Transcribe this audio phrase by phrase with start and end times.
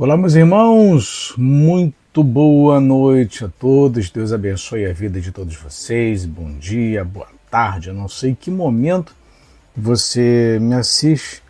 [0.00, 4.08] Olá, meus irmãos, muito boa noite a todos.
[4.08, 6.24] Deus abençoe a vida de todos vocês.
[6.24, 7.88] Bom dia, boa tarde.
[7.88, 9.12] Eu não sei que momento
[9.76, 11.42] você me assiste,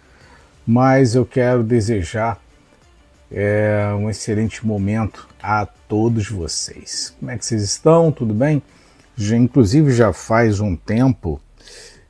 [0.67, 2.41] mas eu quero desejar
[3.31, 7.15] é, um excelente momento a todos vocês.
[7.21, 8.11] Como é que vocês estão?
[8.11, 8.63] Tudo bem?
[9.15, 11.39] Já, inclusive já faz um tempo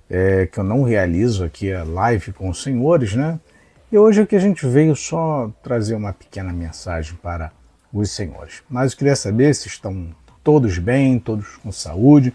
[0.08, 3.40] é, que eu não realizo aqui a live com os senhores, né?
[3.90, 7.50] E hoje aqui a gente veio só trazer uma pequena mensagem para
[7.90, 8.62] os senhores.
[8.68, 10.14] Mas eu queria saber se estão
[10.44, 12.34] todos bem, todos com saúde,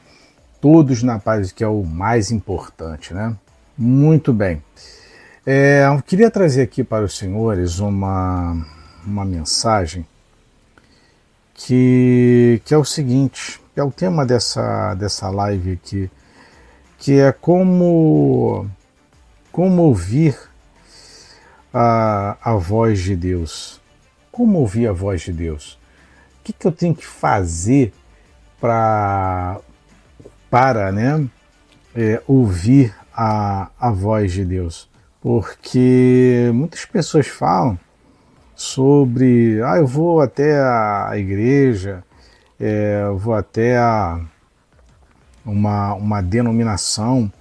[0.59, 3.35] todos na paz, que é o mais importante, né?
[3.77, 4.63] Muito bem.
[5.45, 8.65] É, eu queria trazer aqui para os senhores uma,
[9.05, 10.07] uma mensagem
[11.53, 16.09] que, que é o seguinte, é o tema dessa, dessa live aqui,
[16.97, 18.67] que é como,
[19.51, 20.35] como ouvir
[21.73, 23.81] a, a voz de Deus?
[24.31, 25.73] Como ouvir a voz de Deus?
[26.39, 27.93] O que, que eu tenho que fazer
[28.59, 29.59] pra,
[30.49, 31.25] para né,
[31.95, 34.89] é, ouvir a, a voz de Deus?
[35.21, 37.79] Porque muitas pessoas falam
[38.55, 42.03] sobre, ah, eu vou até a igreja,
[42.59, 44.19] é, vou até a
[45.45, 47.31] uma, uma denominação,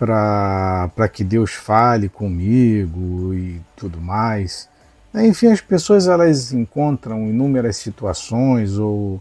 [0.00, 4.66] para que Deus fale comigo e tudo mais.
[5.14, 9.20] Enfim, as pessoas elas encontram inúmeras situações ou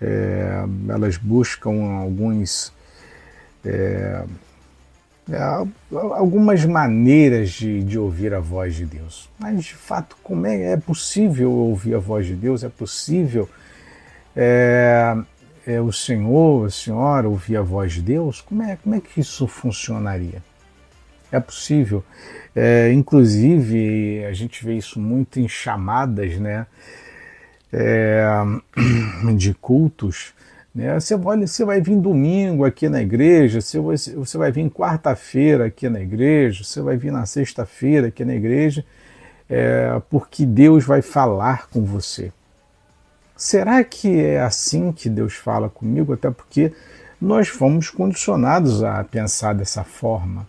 [0.00, 2.72] é, elas buscam alguns
[3.64, 4.24] é,
[5.30, 5.38] é,
[5.92, 9.30] algumas maneiras de, de ouvir a voz de Deus.
[9.38, 12.64] Mas de fato, como é, é possível ouvir a voz de Deus?
[12.64, 13.48] É possível
[14.34, 15.16] é,
[15.66, 19.20] é, o Senhor, a Senhora ouvir a voz de Deus, como é, como é que
[19.20, 20.42] isso funcionaria?
[21.30, 22.04] É possível.
[22.54, 26.66] É, inclusive, a gente vê isso muito em chamadas né,
[27.72, 28.24] é,
[29.34, 30.34] de cultos.
[30.74, 30.98] Né?
[30.98, 35.66] Você, vai, você vai vir domingo aqui na igreja, você vai, você vai vir quarta-feira
[35.66, 38.84] aqui na igreja, você vai vir na sexta-feira aqui na igreja,
[39.48, 42.30] é, porque Deus vai falar com você.
[43.42, 46.12] Será que é assim que Deus fala comigo?
[46.12, 46.72] Até porque
[47.20, 50.46] nós fomos condicionados a pensar dessa forma,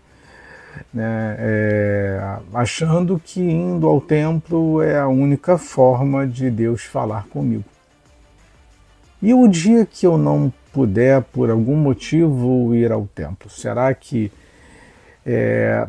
[0.94, 1.36] né?
[1.40, 7.64] é, achando que indo ao templo é a única forma de Deus falar comigo.
[9.24, 14.32] E o dia que eu não puder, por algum motivo, ir ao templo, será que
[15.26, 15.88] é,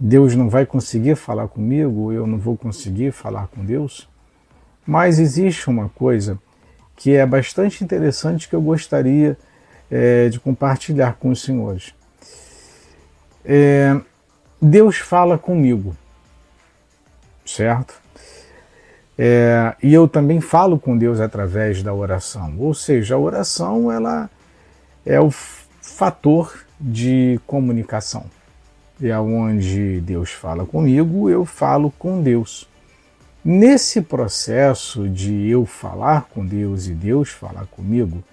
[0.00, 2.12] Deus não vai conseguir falar comigo?
[2.12, 4.12] Eu não vou conseguir falar com Deus?
[4.86, 6.38] Mas existe uma coisa
[6.96, 9.36] que é bastante interessante que eu gostaria
[9.90, 11.94] é, de compartilhar com os senhores.
[13.44, 13.98] É,
[14.60, 15.94] Deus fala comigo,
[17.44, 17.94] certo?
[19.18, 22.54] É, e eu também falo com Deus através da oração.
[22.58, 24.28] Ou seja, a oração ela
[25.04, 28.24] é o fator de comunicação.
[29.02, 32.68] É onde Deus fala comigo, eu falo com Deus.
[33.44, 38.24] Nesse processo de eu falar com Deus e Deus falar comigo,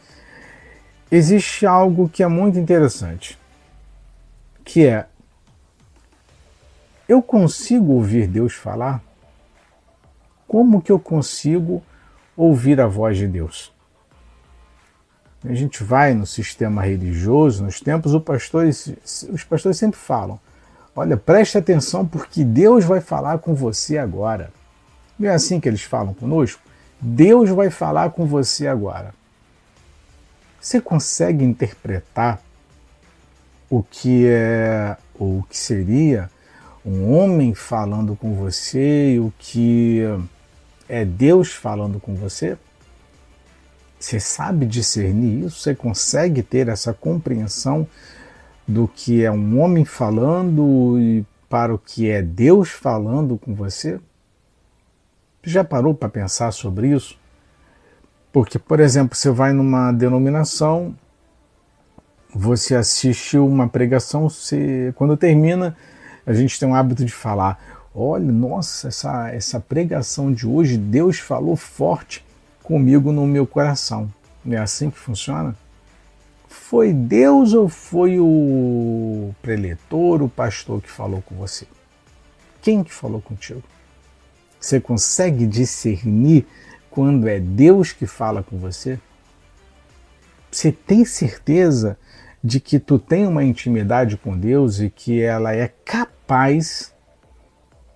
[1.12, 3.38] existe algo que é muito interessante,
[4.64, 5.08] que é
[7.10, 9.04] eu consigo ouvir Deus falar?
[10.48, 11.84] Como que eu consigo
[12.38, 13.70] ouvir a voz de Deus?
[15.44, 20.40] A gente vai no sistema religioso, nos tempos, pastor, os pastores sempre falam:
[20.96, 24.54] olha, preste atenção porque Deus vai falar com você agora.
[25.18, 26.62] Não é assim que eles falam conosco?
[27.00, 29.14] Deus vai falar com você agora.
[30.60, 32.40] Você consegue interpretar
[33.70, 36.30] o que é ou o que seria
[36.86, 40.02] um homem falando com você e o que
[40.88, 42.58] é Deus falando com você?
[44.00, 45.60] Você sabe discernir isso?
[45.60, 47.88] Você consegue ter essa compreensão
[48.68, 54.00] do que é um homem falando e para o que é Deus falando com você?
[55.44, 57.18] Já parou para pensar sobre isso?
[58.32, 60.96] Porque, por exemplo, você vai numa denominação,
[62.34, 65.76] você assiste uma pregação, você, quando termina,
[66.26, 67.60] a gente tem o hábito de falar:
[67.94, 72.24] olha, nossa, essa, essa pregação de hoje, Deus falou forte
[72.64, 74.12] comigo no meu coração.
[74.46, 75.56] Não é assim que funciona?
[76.48, 81.66] Foi Deus ou foi o preletor, o pastor que falou com você?
[82.62, 83.64] Quem que falou contigo?
[84.62, 86.48] Você consegue discernir
[86.90, 88.98] quando é Deus que fala com você?
[90.50, 91.98] Você tem certeza
[92.44, 96.94] de que tu tem uma intimidade com Deus e que ela é capaz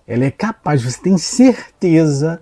[0.06, 2.40] ela é capaz, você tem certeza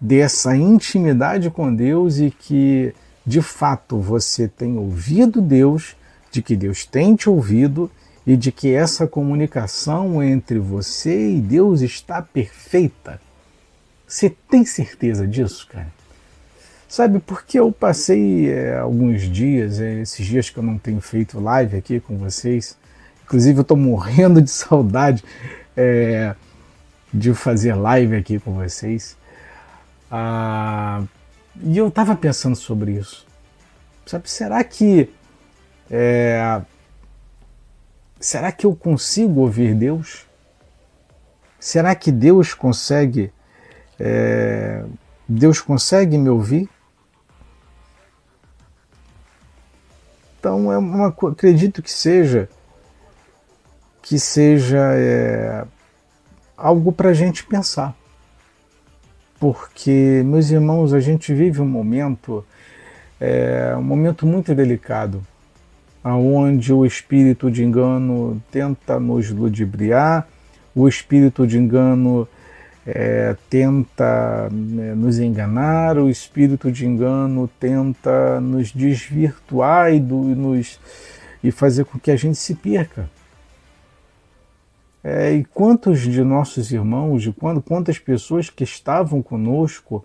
[0.00, 2.94] dessa intimidade com Deus e que
[3.26, 5.96] de fato você tem ouvido Deus,
[6.30, 7.90] de que Deus tem te ouvido
[8.26, 13.20] e de que essa comunicação entre você e Deus está perfeita.
[14.06, 15.92] Você tem certeza disso, cara?
[16.88, 21.40] Sabe, porque eu passei é, alguns dias, é, esses dias que eu não tenho feito
[21.40, 22.78] live aqui com vocês,
[23.24, 25.24] inclusive eu estou morrendo de saudade
[25.76, 26.36] é,
[27.12, 29.16] de fazer live aqui com vocês.
[30.08, 31.02] Ah,
[31.62, 33.26] e eu estava pensando sobre isso.
[34.06, 35.10] Sabe, será que
[35.90, 36.62] é,
[38.20, 40.26] será que eu consigo ouvir Deus?
[41.58, 43.32] Será que Deus consegue
[43.98, 44.84] é,
[45.28, 46.68] Deus consegue me ouvir?
[50.38, 52.48] Então é uma acredito que seja
[54.02, 55.64] que seja é,
[56.54, 57.96] algo para a gente pensar,
[59.40, 62.44] porque meus irmãos a gente vive um momento
[63.18, 65.26] é, um momento muito delicado,
[66.02, 70.28] aonde o espírito de engano tenta nos ludibriar,
[70.74, 72.28] o espírito de engano
[72.86, 80.78] é, tenta né, nos enganar, o espírito de engano tenta nos desvirtuar e, do, nos,
[81.42, 83.08] e fazer com que a gente se perca.
[85.02, 90.04] É, e quantos de nossos irmãos, de quando, quantas pessoas que estavam conosco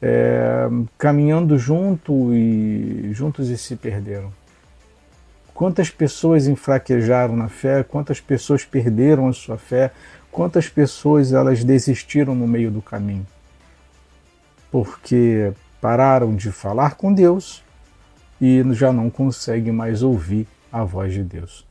[0.00, 0.68] é,
[0.98, 4.30] caminhando junto e juntos e se perderam?
[5.54, 7.82] Quantas pessoas enfraquejaram na fé?
[7.82, 9.90] Quantas pessoas perderam a sua fé?
[10.30, 13.26] Quantas pessoas elas desistiram no meio do caminho?
[14.70, 17.64] Porque pararam de falar com Deus
[18.40, 21.66] e já não conseguem mais ouvir a voz de Deus.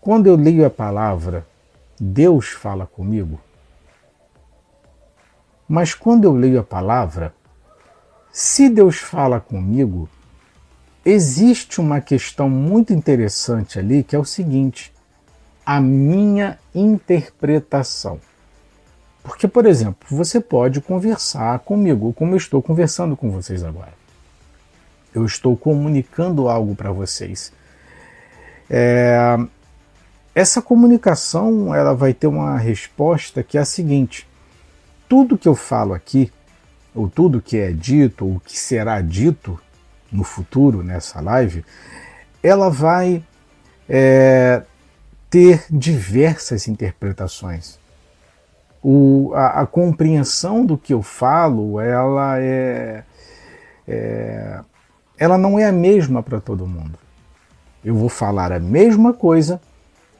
[0.00, 1.46] Quando eu leio a palavra,
[2.00, 3.38] Deus fala comigo.
[5.68, 7.34] Mas quando eu leio a palavra,
[8.32, 10.08] se Deus fala comigo,
[11.04, 14.92] existe uma questão muito interessante ali que é o seguinte:
[15.64, 18.20] a minha interpretação.
[19.22, 23.92] Porque, por exemplo, você pode conversar comigo, como eu estou conversando com vocês agora.
[25.14, 27.52] Eu estou comunicando algo para vocês.
[28.68, 29.36] É,
[30.34, 34.26] essa comunicação ela vai ter uma resposta que é a seguinte:
[35.08, 36.32] tudo que eu falo aqui,
[36.94, 39.60] ou tudo que é dito, ou que será dito
[40.10, 41.64] no futuro nessa live,
[42.42, 43.22] ela vai
[43.88, 44.62] é,
[45.30, 47.78] ter diversas interpretações.
[48.82, 53.04] O, a, a, compreensão do que eu falo, ela é,
[53.86, 54.60] é
[55.16, 56.98] ela não é a mesma para todo mundo.
[57.84, 59.60] Eu vou falar a mesma coisa,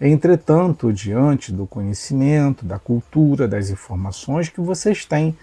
[0.00, 5.36] entretanto, diante do conhecimento, da cultura, das informações que vocês têm,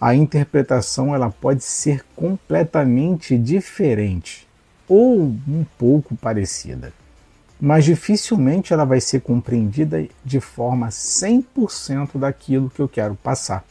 [0.00, 4.48] a interpretação ela pode ser completamente diferente
[4.88, 6.92] ou um pouco parecida
[7.64, 13.64] mas dificilmente ela vai ser compreendida de forma 100% daquilo que eu quero passar.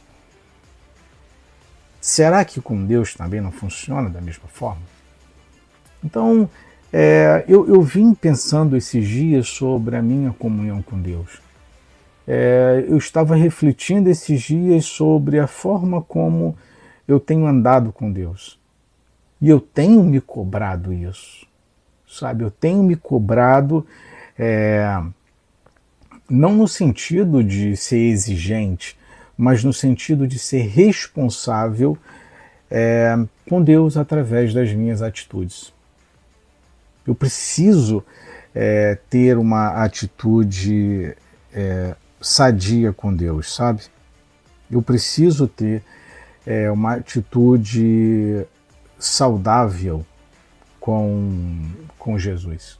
[2.00, 4.82] Será que com Deus também não funciona da mesma forma?
[6.02, 6.50] Então,
[6.92, 11.40] é, eu, eu, vim pensando esses dias sobre a minha comunhão com Deus.
[12.26, 16.58] É, eu estava refletindo esses dias sobre a forma como
[17.06, 18.58] eu tenho andado com Deus.
[19.40, 21.46] E eu tenho me cobrado isso
[22.08, 22.44] sabe?
[22.44, 23.86] Eu tenho me cobrado,
[24.38, 25.00] é,
[26.28, 28.96] não no sentido de ser exigente,
[29.36, 31.98] mas no sentido de ser responsável
[32.70, 33.16] é,
[33.48, 35.72] com Deus através das minhas atitudes.
[37.06, 38.02] Eu preciso
[38.54, 41.14] é, ter uma atitude
[41.52, 43.82] é, sadia com Deus, sabe?
[44.70, 45.82] Eu preciso ter
[46.46, 48.46] é, uma atitude
[48.98, 50.04] saudável
[50.84, 52.78] com, com Jesus?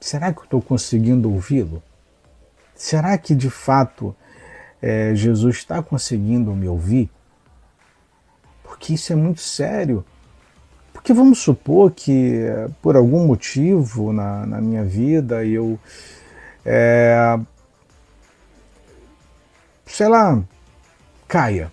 [0.00, 1.82] Será que eu estou conseguindo ouvi-lo?
[2.74, 4.16] Será que de fato
[4.80, 7.10] é, Jesus está conseguindo me ouvir?
[8.64, 10.02] Porque isso é muito sério.
[10.94, 12.46] Porque vamos supor que
[12.80, 15.78] por algum motivo na, na minha vida eu,
[16.64, 17.38] é,
[19.84, 20.42] sei lá,
[21.28, 21.70] caia.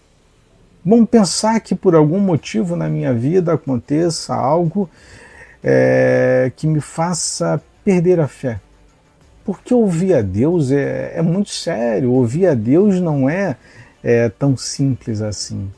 [0.86, 4.90] Vamos pensar que por algum motivo na minha vida aconteça algo
[5.64, 8.60] é, que me faça perder a fé.
[9.46, 13.56] Porque ouvir a Deus é, é muito sério, ouvir a Deus não é,
[14.04, 15.70] é tão simples assim.